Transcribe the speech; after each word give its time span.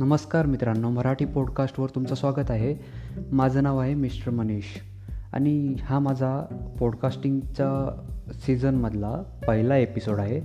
नमस्कार 0.00 0.46
मित्रांनो 0.46 0.90
मराठी 0.90 1.24
पॉडकास्टवर 1.24 1.88
तुमचं 1.94 2.14
स्वागत 2.14 2.50
आहे. 2.50 2.74
माझं 3.32 3.62
नाव 3.62 3.78
आहे 3.78 3.94
मिस्टर 3.94 4.30
मनीष 4.30 4.64
आणि 5.32 5.74
हा 5.80 5.98
माझा 5.98 6.44
पॉडकास्टिंगचा 6.80 8.00
सीझनमधला 8.32 9.22
पहिला 9.48 9.76
एपिसोड 9.76 10.18
आहे. 10.18 10.40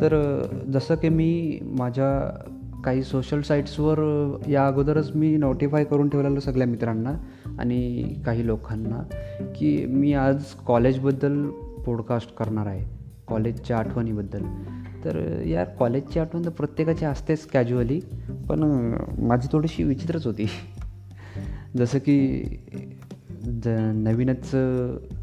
तर 0.00 0.42
जसं 0.72 0.94
की 0.94 1.08
मी 1.08 1.58
माझ्या 1.62 2.38
काही 2.84 3.02
सोशल 3.02 3.40
साईट्सवर 3.40 3.98
या 4.48 4.66
अगोदरच 4.66 5.10
मी 5.14 5.36
नोटिफाय 5.36 5.84
करून 5.84 6.08
ठेवलेलं 6.08 6.40
सगळ्या 6.40 6.66
मित्रांना 6.66 7.14
आणि 7.58 8.14
काही 8.26 8.46
लोकांना 8.46 9.16
की 9.56 9.86
मी 9.86 10.12
आज 10.12 10.42
कॉलेजबद्दल 10.66 11.48
पॉडकास्ट 11.86 12.36
करणार 12.36 12.66
आहे 12.66 12.98
कॉलेजच्या 13.28 13.78
आठवणीबद्दल. 13.78 14.42
तर 15.04 15.42
यार 15.46 15.64
कॉलेजची 15.64 16.18
आठवण 16.18 16.44
तर 16.44 16.50
प्रत्येकाची 16.50 17.04
असतेच 17.04 17.46
कॅज्युअली 17.46 18.00
पण 18.52 18.94
माझी 19.18 19.48
थोडीशी 19.52 19.82
विचित्रच 19.82 20.26
होती. 20.26 20.48
जसं 21.76 21.98
की 21.98 22.42
ज 23.42 23.68
नवीनच 23.94 24.54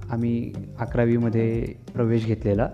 आम्ही 0.10 0.54
अकरावीमध्ये 0.80 1.76
प्रवेश 1.94 2.26
घेतलेला. 2.26 2.70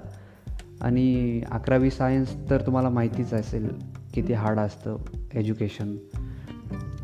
आणि 0.82 1.42
अकरावी 1.52 1.92
सायन्स 1.92 2.50
तर 2.50 2.62
तुम्हाला 2.62 2.90
माहितीच 2.90 3.34
असेल 3.34 3.70
किती 4.14 4.34
हार्ड 4.34 4.60
असतं 4.60 4.98
एज्युकेशन. 5.34 5.98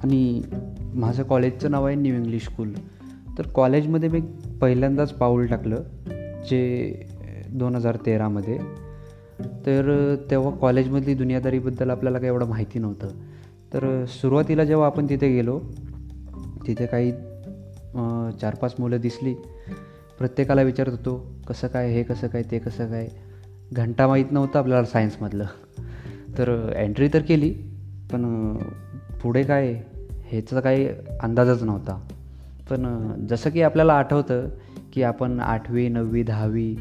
आणि 0.03 0.41
माझं 0.93 1.23
कॉलेजचं 1.23 1.71
नाव 1.71 1.87
आहे 1.87 1.95
न्यू 1.95 2.15
इंग्लिश 2.15 2.43
स्कूल. 2.43 2.73
तर 3.37 3.47
कॉलेजमध्ये 3.47 4.09
मी 4.09 4.21
पहिल्यांदाच 4.61 5.13
पाऊल 5.13 5.45
टाकलं 5.45 5.83
जे 6.49 6.93
दोन 7.51 7.75
हजार 7.75 7.97
तेरामध्ये. 8.05 8.59
तर 9.39 10.15
तेव्हा 10.31 10.51
कॉलेजमधली 10.51 11.13
दुनियादारीबद्दल 11.13 11.89
आपल्याला 11.89 12.17
काही 12.17 12.27
एवढं 12.27 12.47
माहिती 12.47 12.79
नव्हतं. 12.79 13.07
तर 13.73 14.05
सुरुवातीला 14.05 14.63
जेव्हा 14.63 14.85
आपण 14.85 15.05
तिथे 15.09 15.29
गेलो 15.33 15.59
तिथे 16.67 16.85
काही 16.85 17.11
चार 18.41 18.55
पाच 18.55 18.75
मुलं 18.79 18.97
दिसली. 18.97 19.33
प्रत्येकाला 20.19 20.61
विचारत 20.61 20.91
होतो 20.91 21.15
कसं 21.47 21.67
काय 21.67 21.91
हे 21.93 22.03
कसं 22.03 22.27
काय 22.27 22.43
ते 22.51 22.59
कसं 22.59 22.89
काय? 22.89 23.07
घंटा 23.73 24.07
माहीत 24.07 24.31
नव्हतं 24.31 24.59
आपल्याला 24.59 24.85
सायन्समधलं. 24.85 25.45
तर 26.37 26.71
एंट्री 26.75 27.07
तर 27.13 27.21
केली 27.21 27.49
पण 28.11 28.53
पुढे 29.23 29.43
काय 29.43 29.73
ह्याचा 30.25 30.59
काही 30.59 30.87
अंदाजच 31.21 31.63
नव्हता. 31.63 31.99
पण 32.69 33.11
जसं 33.27 33.49
की 33.49 33.61
आपल्याला 33.61 33.93
आठवतं 33.93 34.47
की 34.93 35.03
आपण 35.03 35.39
आठवी 35.39 35.87
नववी 35.89 36.23
दहावी 36.23 36.75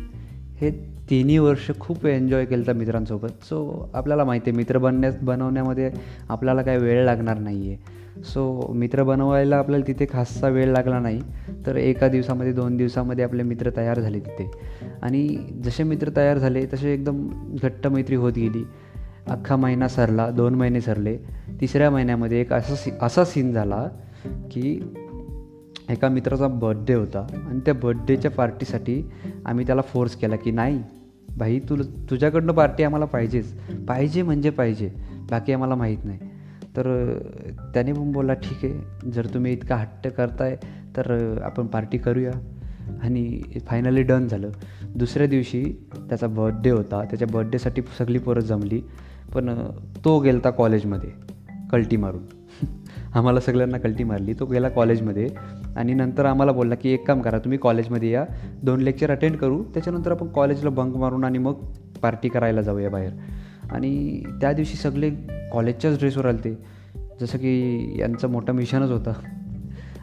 हे 0.60 0.70
तिन्ही 1.10 1.38
वर्ष 1.38 1.70
खूप 1.80 2.06
एन्जॉय 2.06 2.44
केलं 2.44 2.66
तर 2.66 2.72
मित्रांसोबत. 2.72 3.28
सो 3.42 3.90
आपल्याला 3.94 4.24
माहिती 4.24 4.50
आहे 4.50 4.56
मित्र 4.56 4.78
बनण्यास 4.78 5.16
बनवण्यामध्ये 5.22 5.90
आपल्याला 6.28 6.62
काय 6.62 6.78
वेळ 6.78 7.04
लागणार 7.04 7.38
नाही 7.38 7.68
आहे 7.68 8.22
सो 8.22 8.72
मित्र 8.74 9.02
बनवायला 9.02 9.56
आपल्याला 9.56 9.86
तिथे 9.86 10.06
खाससा 10.12 10.48
वेळ 10.48 10.66
लागला 10.66 11.00
नाही. 11.00 11.20
तर 11.66 11.76
एका 11.76 12.08
दिवसामध्ये 12.08 12.52
दोन 12.52 12.76
दिवसामध्ये 12.76 13.24
आपले 13.24 13.42
मित्र 13.42 13.70
तयार 13.76 14.00
झाले 14.00 14.20
तिथे. 14.20 14.50
आणि 15.02 15.36
जसे 15.64 15.82
मित्र 15.82 16.10
तयार 16.16 16.38
झाले 16.38 16.66
तसे 16.66 16.94
एकदम 16.94 17.28
घट्ट 17.62 17.86
मैत्री 17.86 18.16
होत 18.16 18.32
गेली. 18.32 18.66
अख्खा 19.26 19.56
महिना 19.56 19.88
सरला 19.88 20.30
दोन 20.30 20.54
महिने 20.54 20.80
सरले. 20.80 21.16
तिसऱ्या 21.60 21.90
महिन्यामध्ये 21.90 22.40
एक 22.40 22.52
असा 22.52 22.74
सी 22.74 22.90
असा 23.02 23.24
सीन 23.24 23.52
झाला 23.52 23.88
की 24.50 24.94
एका 25.90 26.08
मित्राचा 26.08 26.46
बर्थडे 26.46 26.94
होता. 26.94 27.26
आणि 27.48 27.60
त्या 27.60 27.74
बड्डेच्या 27.74 28.30
पार्टीसाठी 28.30 29.10
आम्ही 29.46 29.66
त्याला 29.66 29.82
फोर्स 29.82 30.16
केला 30.16 30.36
की 30.36 30.50
नाही 30.50 30.82
भाई 31.36 31.58
तु 31.58 31.76
तुझ्याकडनं 32.10 32.52
पार्टी 32.52 32.82
आम्हाला 32.82 33.04
पाहिजेच. 33.04 33.52
पाहिजे 33.88 34.22
म्हणजे 34.22 34.50
पाहिजे. 34.50 34.92
बाकी 35.30 35.52
आम्हाला 35.52 35.74
माहीत 35.74 35.98
नाही. 36.04 36.18
तर 36.76 37.18
त्याने 37.74 37.92
पण 37.92 38.12
बोलला 38.12 38.34
ठीक 38.34 38.64
आहे. 38.64 39.10
जर 39.10 39.26
तुम्ही 39.26 39.52
इतका 39.52 39.76
हट्ट 39.76 40.08
करताय 40.08 40.56
तर 40.96 41.38
आपण 41.42 41.66
पार्टी 41.66 41.98
करूया. 41.98 42.32
आणि 43.02 43.42
फायनली 43.66 44.02
डन 44.02 44.26
झालं. 44.26 44.50
दुसऱ्या 44.94 45.26
दिवशी 45.26 45.86
त्याचा 46.08 46.26
बड्डे 46.26 46.70
होता. 46.70 47.04
त्याच्या 47.04 47.28
बड्डेसाठी 47.32 47.82
सगळी 47.98 48.18
पोरं 48.18 48.40
जमली. 48.40 48.82
पण 49.34 49.64
तो 50.04 50.18
गेलता 50.18 50.50
कॉलेजमध्ये 50.50 51.10
कल्टी 51.70 51.96
मारून. 51.96 52.39
आम्हाला 53.14 53.40
सगळ्यांना 53.40 53.78
कल्टी 53.78 54.04
मारली. 54.04 54.34
तो 54.34 54.46
गेला 54.46 54.68
कॉलेजमध्ये 54.68 55.28
आणि 55.76 55.94
नंतर 55.94 56.24
आम्हाला 56.24 56.52
बोलला 56.52 56.74
की 56.74 56.88
एक 56.88 57.06
काम 57.06 57.20
करा 57.20 57.38
तुम्ही 57.38 57.58
कॉलेजमध्ये 57.58 58.10
या. 58.10 58.24
दोन 58.62 58.80
लेक्चर 58.80 59.10
अटेंड 59.10 59.36
करू. 59.36 59.62
त्याच्यानंतर 59.62 60.10
आपण 60.10 60.26
कॉलेजला 60.26 60.70
बंक 60.70 60.96
मारून 60.96 61.24
आणि 61.24 61.38
मग 61.38 61.52
पार्टी 62.02 62.28
करायला 62.28 62.62
जाऊया 62.62 62.90
बाहेर. 62.90 63.12
आणि 63.70 64.22
त्या 64.40 64.52
दिवशी 64.52 64.76
सगळे 64.76 65.10
कॉलेजच्याच 65.52 65.98
ड्रेसवर 65.98 66.26
आले 66.26 66.44
ते 66.44 66.58
जसं 67.20 67.38
की 67.38 67.94
यांचं 67.98 68.28
मोठं 68.28 68.52
मिशनच 68.52 68.90
होतं. 68.90 69.12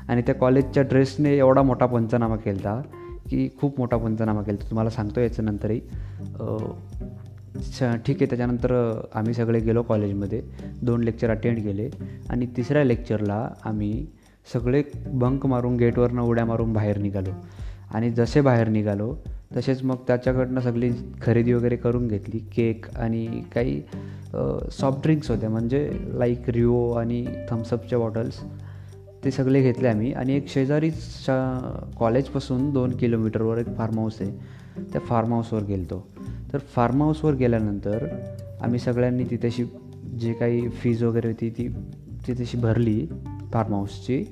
आणि 0.08 0.22
त्या 0.22 0.36
कॉलेजच्या 0.36 0.84
ड्रेसने 0.84 1.38
एवढा 1.38 1.62
मोठा 1.62 1.86
पंचनामा 1.86 2.36
केला 2.36 2.72
होता 2.72 2.82
की 3.30 3.50
खूप 3.62 3.80
मोठा 3.80 3.98
पंचनामा 3.98 4.42
केला 4.42 4.70
तुम्हाला 4.70 4.90
सांगतो 4.90 5.20
याच्यानंतरही 5.20 5.82
ठीक 8.06 8.16
आहे 8.16 8.26
त्याच्यानंतर 8.26 8.72
आम्ही 9.16 9.34
सगळे 9.34 9.60
गेलो 9.60 9.82
कॉलेजमध्ये. 9.84 10.42
दोन 10.82 11.04
लेक्चर 11.04 11.30
अटेंड 11.30 11.64
केले. 11.64 11.90
आणि 12.30 12.46
तिसऱ्या 12.58 12.84
लेक्चरला 12.84 13.48
आम्ही 13.66 14.06
सगळे 14.54 14.84
बंक 15.14 15.46
मारून 15.46 15.78
गेटवरनं 15.78 16.22
उड्या 16.22 16.46
मारून 16.46 16.74
बाहेर 16.74 16.98
निघालो. 16.98 17.32
आणि 17.94 18.10
जसे 18.10 18.42
बाहेर 18.42 18.68
निघालो 18.68 19.16
तसेच 19.56 19.84
मग 19.84 19.96
त्याच्याकडनं 20.08 20.62
सगळी 20.62 20.92
खरेदी 21.22 21.54
वगैरे 21.54 21.76
करून 21.76 22.08
घेतली. 22.08 22.40
केक 22.56 22.86
आणि 22.96 23.42
काही 23.56 23.82
सॉफ्ट 24.72 25.02
ड्रिंक्स 25.04 25.32
होत्या. 25.32 25.50
म्हणजे 25.50 25.90
लाईक 26.14 26.50
रिओ 26.50 26.92
आणि 26.92 27.26
थम्सअपच्या 27.50 28.00
बॉटल्स 28.00 28.42
ते 29.24 29.32
सगळे 29.32 29.62
घेतले 29.62 29.88
आम्ही. 29.88 30.12
आणि 30.14 30.36
एक 30.36 30.48
शेजारीच 30.50 31.26
कॉलेजपासून 32.00 32.70
दोन 32.74 32.96
किलोमीटरवर 32.98 33.58
एक 33.58 33.76
फार्म 33.78 34.00
हाऊस 34.00 34.22
आहे. 34.22 34.32
त्या 34.94 35.02
फार्म 35.02 35.34
हाऊसवर 35.34 35.64
गेलतो. 35.64 36.06
तर 36.54 36.58
फार्म 36.58 37.04
हाऊसवर 37.04 37.34
गेल्यानंतर 37.34 38.08
आम्ही 38.62 38.80
सगळ्यांनी 38.80 39.24
तिथेशी 39.24 39.64
जे 40.20 40.34
काही 40.34 40.70
फीज 40.70 41.04
वगैरे 41.04 41.28
होती 41.28 41.50
ती 41.50 41.68
तिथेशी 42.28 42.58
भरली 42.58 43.08
फार्म 43.54 43.74
हाऊसची 43.74 44.26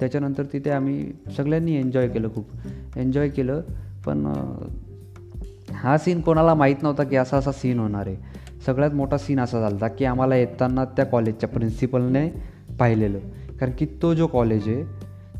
त्याच्यानंतर 0.00 0.42
तिथे 0.52 0.70
आम्ही 0.70 1.12
सगळ्यांनी 1.36 1.76
एन्जॉय 1.76 2.08
केलं 2.08 2.28
खूप. 2.34 2.46
एन्जॉय 2.96 3.28
केलं 3.28 3.60
पण 4.06 4.32
हा 5.72 5.98
सीन 5.98 6.20
कोणाला 6.20 6.54
माहीत 6.54 6.76
नव्हता 6.82 7.02
की 7.02 7.16
असा 7.16 7.36
असा 7.36 7.52
सीन 7.52 7.78
होणार 7.78 8.06
आहे. 8.06 8.16
सगळ्यात 8.66 8.90
मोठा 8.90 9.18
सीन 9.18 9.40
असा 9.40 9.60
झाला 9.60 9.74
होता 9.74 9.88
की 9.88 10.04
आम्हाला 10.04 10.36
येताना 10.36 10.84
त्या 10.84 11.04
कॉलेजच्या 11.04 11.48
प्रिन्सिपलने 11.48 12.28
पाहिलेलं. 12.78 13.18
कारण 13.60 13.72
की 13.78 13.86
तो 14.02 14.14
जो 14.14 14.26
कॉलेज 14.26 14.68
आहे 14.68 14.82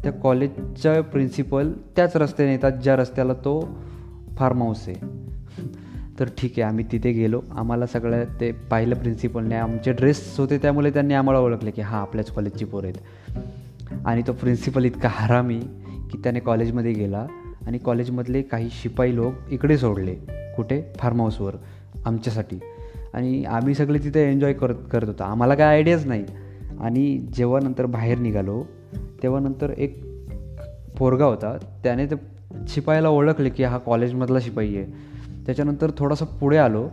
त्या 0.02 0.12
कॉलेजच्या 0.12 1.02
प्रिन्सिपल 1.02 1.72
त्याच 1.96 2.16
रस्त्याने 2.16 2.52
येतात 2.52 2.72
ज्या 2.72 2.96
रस्त्याला 2.96 3.32
तो 3.32 3.78
फार्म 4.36 4.62
हाऊस 4.62 4.88
आहे. 4.88 5.26
तर 6.20 6.28
ठीक 6.38 6.52
आहे 6.52 6.62
आम्ही 6.62 6.84
तिथे 6.92 7.12
गेलो. 7.12 7.42
आम्हाला 7.56 7.86
सगळं 7.86 8.24
ते 8.40 8.52
पाहिलं 8.52 8.94
प्रिन्सिपलने 8.94 9.54
आमचे 9.54 9.92
ड्रेस 9.92 10.38
होते 10.38 10.58
त्यामुळे 10.58 10.90
त्यांनी 10.90 11.14
आम्हाला 11.14 11.40
ओळखले 11.40 11.70
की 11.70 11.82
हां 11.82 12.00
आपल्याच 12.00 12.30
कॉलेजची 12.30 12.64
पोर 12.64 12.84
आहेत. 12.84 12.94
आणि 14.06 14.22
तो 14.26 14.32
प्रिन्सिपल 14.32 14.84
इतका 14.84 15.08
हरामी 15.12 15.60
की 16.12 16.18
त्याने 16.18 16.40
कॉलेजमध्ये 16.40 16.92
गेला 16.92 17.26
आणि 17.66 17.78
कॉलेजमधले 17.78 18.42
काही 18.42 18.68
शिपाई 18.70 19.14
लोक 19.14 19.34
इकडे 19.50 19.78
सोडले 19.78 20.14
कुठे? 20.56 20.82
फार्म 20.98 21.20
हाऊसवर 21.20 21.56
आमच्यासाठी. 22.04 22.58
आणि 23.14 23.44
आम्ही 23.44 23.74
सगळे 23.74 23.98
तिथे 23.98 24.30
एन्जॉय 24.30 24.52
करत 24.52 24.74
करत 24.92 25.08
होतो. 25.08 25.24
आम्हाला 25.24 25.54
काय 25.54 25.66
आयडियाच 25.66 26.06
नाही. 26.06 26.24
आणि 26.80 27.26
जेव्हा 27.36 27.60
नंतर 27.60 27.86
बाहेर 27.86 28.18
निघालो 28.18 28.64
तेव्हा 29.22 29.40
नंतर 29.40 29.70
एक 29.78 30.04
पोरगा 30.98 31.24
होता. 31.24 31.58
त्याने 31.82 32.06
ते 32.06 32.14
शिपायाला 32.68 33.08
ओळखले 33.08 33.48
की 33.48 33.64
हा 33.64 33.78
कॉलेजमधला 33.78 34.40
शिपाई 34.40 34.76
आहे. 34.76 35.16
त्याच्यानंतर 35.46 35.90
थोडासा 35.98 36.24
पुढे 36.24 36.56
आलो. 36.56 36.88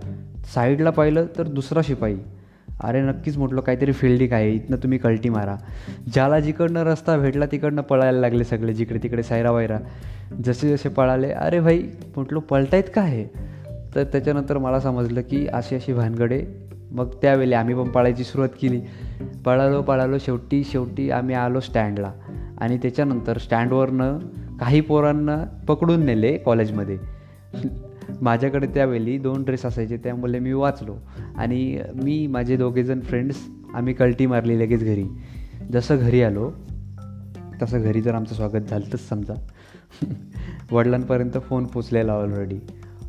साईडला 0.55 0.89
पाहिलं 0.89 1.25
तर 1.37 1.43
दुसरा 1.43 1.81
शिपाई. 1.83 2.15
अरे 2.83 3.01
नक्कीच 3.01 3.37
म्हटलं 3.37 3.61
काहीतरी 3.61 3.91
फिल्डिंग 3.91 4.33
आहे? 4.33 4.51
इथनं 4.51 4.77
तुम्ही 4.77 4.97
कल्टी 4.97 5.29
मारा. 5.29 5.55
ज्याला 6.13 6.39
जिकडनं 6.39 6.83
रस्ता 6.83 7.17
भेटला 7.17 7.45
तिकडनं 7.45 7.81
पळायला 7.81 8.19
लागले 8.19 8.43
सगळे 8.43 8.73
जिकडे 8.73 8.99
तिकडे 9.03 9.23
सायरा 9.23 9.51
वायरा. 9.51 9.79
जसे 10.45 10.77
जसे 10.77 10.89
पळाले 10.89 11.31
अरे 11.31 11.59
भाई 11.59 11.83
म्हटलो 12.15 12.39
पळतायत 12.39 12.83
का 12.95 13.01
हे? 13.01 13.25
तर 13.95 14.03
त्याच्यानंतर 14.03 14.57
मला 14.57 14.79
समजलं 14.79 15.21
की 15.21 15.47
अशी 15.47 15.75
अशी 15.75 15.93
भानगडे. 15.93 16.45
मग 16.91 17.07
त्यावेळी 17.21 17.53
आम्ही 17.53 17.75
पण 17.75 17.83
पळायची 17.83 18.23
सुरुवात 18.23 18.49
केली. 18.61 18.81
पळालो 19.45 19.81
पळालो 19.81 20.17
शेवटी 20.17 20.63
शेवटी 20.63 21.11
आम्ही 21.11 21.35
आलो 21.35 21.59
स्टँडला. 21.59 22.11
आणि 22.61 22.77
त्याच्यानंतर 22.77 23.37
स्टँडवरनं 23.37 24.19
काही 24.59 24.81
पोरांना 24.81 25.43
पकडून 25.67 26.05
नेले 26.05 26.37
कॉलेजमध्ये. 26.37 27.12
माझ्याकडे 28.21 28.67
त्यावेळी 28.67 29.17
दोन 29.17 29.43
ड्रेस 29.43 29.65
असायचे 29.65 29.97
त्यामुळे 29.97 30.39
मी 30.39 30.53
वाचलो. 30.53 30.95
आणि 31.37 31.79
मी 31.95 32.27
माझे 32.27 32.57
दोघेजण 32.57 32.99
फ्रेंड्स 32.99 33.37
आम्ही 33.73 33.93
कल्टी 33.93 34.25
मारली 34.25 34.59
लगेच 34.59 34.83
घरी. 34.83 35.05
जसं 35.73 35.97
घरी 35.97 36.21
आलो 36.21 36.51
तसं 37.61 37.81
घरी 37.81 38.01
जर 38.01 38.15
आमचं 38.15 38.35
स्वागत 38.35 38.69
झालं 38.69 38.97
समजा. 38.97 39.33
वडिलांपर्यंत 40.71 41.37
फोन 41.49 41.65
पोचलेला 41.65 42.13
ऑलरेडी 42.13 42.59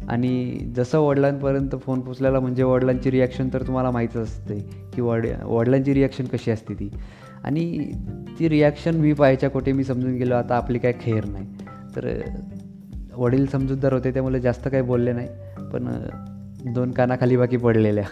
आणि 0.09 0.59
जसं 0.77 0.99
वडिलांपर्यंत 0.99 1.69
फोन 1.83 2.01
पोचलेला 2.01 2.41
म्हणजे 2.41 2.63
वडिलांची 2.63 3.11
रिॲक्शन 3.11 3.49
तर 3.53 3.67
तुम्हाला 3.67 3.91
माहीतच 3.91 4.17
असते 4.17 4.61
की 4.95 5.01
वड 5.01 5.27
वडिलांची 5.45 5.95
रिॲक्शन 5.95 6.25
कशी 6.25 6.51
असते 6.51 6.75
ती. 6.75 6.91
आणि 7.45 7.93
ती 8.39 8.49
रिॲक्शन 8.49 8.95
मी 8.95 9.13
पाहायच्या 9.13 9.51
कोठे 9.51 9.73
मी 9.73 9.85
समजून 9.85 10.15
गेलो 10.15 10.35
आता 10.35 10.57
आपली 10.57 10.79
काय 10.79 10.93
खेर 11.01 11.25
नाही. 11.25 11.47
तर 11.97 12.21
वडील 13.17 13.47
समजूतदार 13.47 13.93
होते 13.93 14.11
त्यामुळे 14.11 14.41
जास्त 14.41 14.69
काही 14.69 14.83
बोलले 14.83 15.13
नाही. 15.13 15.29
पण 15.73 15.89
दोन 16.75 16.91
कानाखाली 16.91 17.37
बाकी 17.37 17.57
पडलेल्या. 17.57 18.05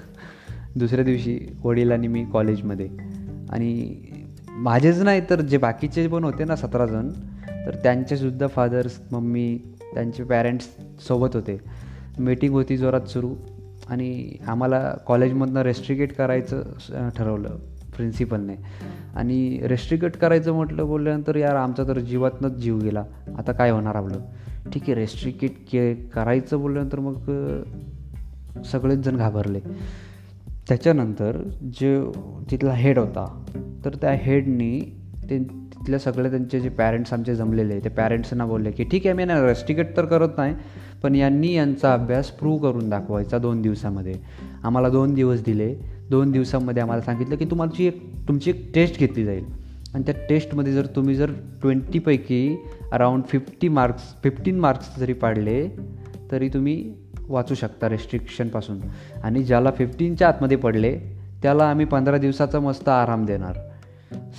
दुसऱ्या 0.77 1.05
दिवशी 1.05 1.57
वडील 1.65 1.93
आणि 1.93 2.09
मी 2.09 2.25
कॉलेजमध्ये. 2.33 2.89
आणि 3.51 3.95
माझेच 4.49 5.03
नाही 5.03 5.21
तर 5.31 5.41
जे 5.41 5.59
बाकीचे 5.59 6.09
पण 6.09 6.25
होते 6.25 6.45
ना 6.45 6.57
सतरा 6.57 6.87
जण 6.87 7.09
तर 7.67 7.75
त्यांचेसुद्धा 7.83 8.47
फादर्स 8.47 9.01
मम्मी 9.13 9.61
त्यांचे 9.95 10.25
पॅरेंट्स 10.25 10.69
सोबत 11.09 11.29
होते. 11.35 11.61
मीटिंग 12.19 12.53
होती 12.53 12.77
जोरात 12.77 13.01
सुरू 13.01 13.35
आणि 13.89 14.33
आम्हाला 14.47 14.95
कॉलेजमधनं 15.07 15.61
रेस्ट्रिकेट 15.61 16.13
करायचं 16.13 16.63
ठरवलं 17.17 17.49
प्रिन्सिपलने. 17.97 18.55
आणि 19.15 19.61
रेस्ट्रिकेट 19.63 20.17
करायचं 20.17 20.53
म्हटलं 20.53 20.87
बोलल्यानंतर 20.87 21.37
यार 21.37 21.57
आमचा 21.57 21.83
तर 21.83 21.99
जीवातनंच 21.99 22.53
जीव 22.53 22.79
गेला. 22.79 23.05
आता 23.39 23.53
काय 23.53 23.71
होणार 23.71 23.95
आपलं? 23.95 24.19
ठीक 24.65 24.83
आहे 24.83 24.95
रेस्ट्रिकेट 24.95 25.57
के 25.71 25.95
करायचं 26.15 26.61
बोलल्यानंतर 26.61 26.99
मग 26.99 28.63
सगळेच 28.63 28.99
जण 28.99 29.17
घाबरले. 29.17 29.61
त्याच्यानंतर 30.69 31.37
जे 31.79 31.97
तिथला 32.51 32.73
हेड 32.73 32.99
होता 32.99 33.27
तर 33.85 33.95
त्या 33.95 34.13
हेडनी 34.13 34.79
ते 35.31 35.39
तिथल्या 35.39 35.99
सगळे 35.99 36.31
त्यांचे 36.31 36.61
जे 36.61 36.69
पॅरेंट्स 36.69 37.13
आमचे 37.13 37.35
जमलेले 37.35 37.79
ते 37.81 37.89
पॅरेंट्सना 37.89 38.47
बोलले 38.47 38.71
की 38.71 38.85
ठीक 38.85 39.07
आहे 39.07 39.15
मी 39.17 39.25
ना 39.25 39.41
रेस्ट्रिकेट 39.47 39.97
तर 39.97 40.05
करत 40.05 40.37
नाही 40.37 40.55
पण 41.03 41.15
यांनी 41.15 41.53
यांचा 41.55 41.93
अभ्यास 41.95 42.31
प्रूव्ह 42.31 42.61
करून 42.63 42.89
दाखवायचा 42.91 43.39
दोन 43.39 43.63
दिवसामध्ये. 43.63 44.15
आम्हाला 44.65 44.89
दोन 44.89 45.15
दिवस 45.15 45.43
दिले. 45.45 45.75
दोन 46.11 46.31
दिवसामध्ये 46.33 46.83
आम्हाला 46.83 47.03
सांगितलं 47.03 47.37
की 47.37 47.45
तुम्हाला 47.45 47.83
एक 47.85 48.03
तुमची 48.29 48.51
एक 48.51 48.71
टेस्ट 48.75 48.99
घेतली 48.99 49.25
जाईल. 49.25 49.45
आणि 49.95 50.03
त्या 50.07 50.15
टेस्टमध्ये 50.29 50.73
जर 50.73 50.87
तुम्ही 50.87 51.15
जर 51.15 51.33
ट्वेंटीपैकी 51.63 52.57
around 52.93 53.23
fifty 53.25 53.69
marks 53.69 54.03
fifteen 54.23 54.61
marks 54.61 54.99
जरी 54.99 55.13
पाडले 55.13 55.69
तरी 56.31 56.49
तुम्ही 56.49 56.95
वाचू 57.29 57.55
शकता 57.55 57.89
रेस्ट्रिक्शनपासून 57.89 58.81
आणि 59.25 59.43
ज्याला 59.43 59.71
फिफ्टीनच्या 59.71 60.29
आतमध्ये 60.29 60.57
पडले 60.57 61.23
त्याला 61.43 61.65
आम्ही 61.65 61.87
पंधरा 61.87 62.19
दिवसाचा 62.19 62.61
मस्त 62.61 62.89
आराम 62.89 63.25
देणार. 63.25 63.57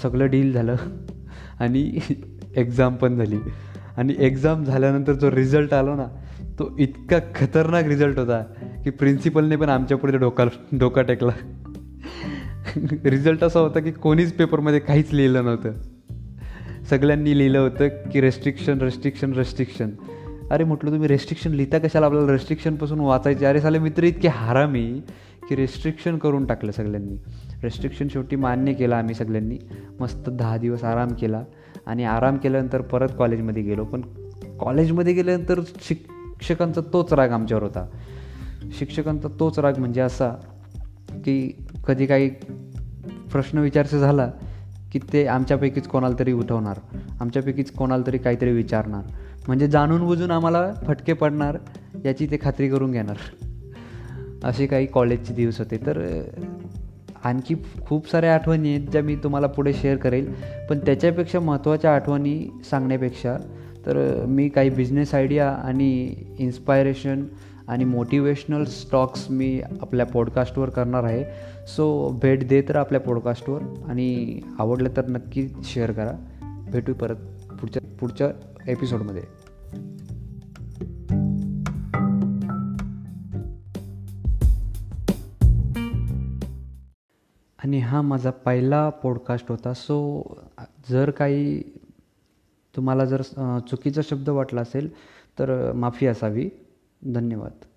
सगळं 0.01 0.29
डील 0.29 0.53
झालं. 0.53 0.75
आणि 1.59 1.99
एक्झाम 2.55 2.95
पण 2.95 3.15
झाली. 3.15 3.37
आणि 3.97 4.15
एक्झाम 4.19 4.63
झाल्यानंतर 4.63 5.13
जो 5.13 5.31
रिझल्ट 5.31 5.73
आलो 5.73 5.95
ना 5.95 6.05
तो 6.59 6.75
इतका 6.79 7.19
खतरनाक 7.35 7.83
रिझल्ट 7.83 8.19
होता 8.19 8.41
की 8.83 8.89
प्रिन्सिपलने 8.89 9.55
पण 9.55 9.69
आमच्या 9.69 9.97
पुढे 9.97 10.17
डोका 10.17 10.45
डोका 10.71 11.01
टेकला. 11.01 11.31
रिझल्ट 13.05 13.43
असा 13.43 13.59
होता 13.59 13.79
की 13.79 13.91
कोणीच 13.91 14.33
पेपरमध्ये 14.33 14.79
काहीच 14.79 15.13
लिहिलं 15.13 15.45
नव्हतं. 15.45 15.71
सगळ्यांनी 16.89 17.37
लिहिलं 17.37 17.59
होतं 17.59 17.87
की 17.87 18.21
रेस्ट्रिक्शन 18.21 18.77
रेस्ट्रिक्शन 18.77 19.33
रेस्ट्रिक्शन 19.33 19.89
अरे 20.51 20.63
म्हटलं 20.63 20.91
तुम्ही 20.91 21.07
रेस्ट्रिक्शन 21.07 21.51
लिहिता 21.51 21.77
कशाला? 21.77 22.05
आपल्याला 22.05 22.31
रेस्ट्रिक्शनपासून 22.31 22.99
वाचायचे. 22.99 23.45
अरे 23.45 23.61
साले 23.61 23.79
मित्र 23.79 24.03
इतके 24.03 24.27
हारामी 24.27 25.01
की 25.49 25.55
रेस्ट्रिक्शन 25.55 26.17
करून 26.17 26.45
टाकलं 26.45 26.71
सगळ्यांनी. 26.71 27.15
रेस्ट्रिक्शन 27.63 28.07
शेवटी 28.07 28.35
मान्य 28.35 28.73
केलं 28.73 28.95
आम्ही 28.95 29.15
सगळ्यांनी. 29.15 29.57
मस्त 29.99 30.29
दहा 30.29 30.57
दिवस 30.57 30.83
आराम 30.83 31.09
केला. 31.09 31.43
आणि 31.85 32.03
आराम 32.03 32.37
केल्यानंतर 32.37 32.81
परत 32.81 33.09
कॉलेजमध्ये 33.17 33.63
गेलो. 33.63 33.85
पण 33.85 34.01
कॉलेजमध्ये 34.59 35.13
गेल्यानंतर 35.13 35.61
शिक्षकांचा 35.81 36.81
तोच 36.93 37.13
राग 37.13 37.29
आमच्यावर 37.29 37.63
होता. 37.63 37.87
शिक्षकांचा 38.79 39.27
तोच 39.39 39.59
राग 39.59 39.73
म्हणजे 39.77 40.01
असा 40.01 40.29
की 41.09 41.51
कधी 41.87 42.05
काही 42.05 42.29
प्रश्न 43.33 43.57
विचारचा 43.57 43.99
झाला 43.99 44.31
की 44.91 44.99
ते 45.13 45.27
आमच्यापैकीच 45.27 45.87
कोणाला 45.87 46.15
तरी 46.19 46.31
उठवणार. 46.31 46.79
आमच्यापैकीच 47.19 47.71
कोणाला 47.71 48.03
तरी 48.07 48.17
काहीतरी 48.17 48.51
विचारणार. 48.51 49.01
म्हणजे 49.47 49.67
जाणून 49.67 50.05
बुजून 50.05 50.31
आम्हाला 50.31 50.73
फटके 50.87 51.13
पडणार 51.13 51.57
याची 52.05 52.27
ते 52.31 52.37
खात्री 52.41 52.69
करून 52.69 52.91
घेणार. 52.91 53.15
असे 54.43 54.65
काही 54.65 54.85
कॉलेजचे 54.85 55.33
दिवस 55.33 55.59
होते. 55.59 55.77
तर 55.77 56.21
आणखी 57.23 57.55
खूप 57.85 58.09
साऱ्या 58.09 58.33
आठवणी 58.33 58.75
आहेत 58.75 58.87
ज्या 58.87 59.03
मी 59.03 59.15
तुम्हाला 59.15 59.47
पुढे 59.47 59.73
शेअर 59.73 59.97
करेल. 59.97 60.33
पण 60.69 60.77
त्याच्यापेक्षा 60.77 61.39
महत्त्वाच्या 61.39 61.95
आठवणी 61.95 62.61
सांगण्यापेक्षा 62.69 63.37
तर 63.85 64.25
मी 64.25 64.49
काही 64.49 64.69
बिझनेस 64.69 65.13
आयडिया 65.13 65.49
आणि 65.49 66.15
इन्स्पायरेशन 66.39 67.25
आणि 67.73 67.83
मोटिवेशनल 67.83 68.63
स्टॉक्स 68.63 69.31
मी 69.31 69.61
आपल्या 69.81 70.05
पॉडकास्टवर 70.05 70.69
करणार 70.69 71.03
आहे. 71.03 71.23
सो 71.67 72.09
भेट 72.21 72.47
देत 72.47 72.63
तर 72.69 72.75
आपल्या 72.75 73.01
पॉडकास्टवर 73.01 73.61
आणि 73.87 74.39
आवडलं 74.59 74.89
तर 74.97 75.07
नक्की 75.07 75.49
शेअर 75.63 75.91
करा. 75.91 76.11
भेटू 76.71 76.93
परत 76.93 77.15
पुढच्या 77.61 77.81
पुढच्या 77.99 78.27
एपिसोडमध्ये 78.67 79.23
आणि 87.63 87.79
हा 87.79 88.01
माझा 88.01 88.31
पहिला 88.31 88.89
पॉडकास्ट 88.89 89.49
होता. 89.49 89.73
सो 89.73 90.23
जर 90.89 91.11
काही 91.11 91.61
तुम्हाला 92.75 93.05
जर 93.05 93.21
चुकीचा 93.69 94.01
शब्द 94.09 94.29
वाटला 94.29 94.61
असेल 94.61 94.93
तर 95.39 95.71
माफी 95.71 96.07
असावी. 96.07 96.49
धन्यवाद. 97.07 97.72